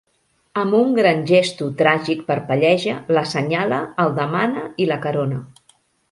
Amb 0.59 0.75
un 0.75 0.93
gran 0.99 1.19
gesto 1.31 1.67
tràgic 1.81 2.23
parpelleja, 2.31 2.95
l'assenyala, 3.17 3.79
el 4.05 4.15
demana 4.21 4.63
i 4.85 4.89
l'acarona. 4.93 5.39